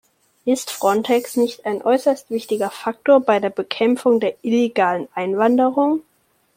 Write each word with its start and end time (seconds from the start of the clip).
Ist 0.45 0.71
Frontex 0.71 1.35
nicht 1.35 1.67
ein 1.67 1.83
äußerst 1.83 2.31
wichtiger 2.31 2.71
Faktor 2.71 3.19
bei 3.19 3.39
der 3.39 3.51
Bekämpfung 3.51 4.19
der 4.19 4.33
illegalen 4.41 5.07
Einwanderung? 5.13 6.01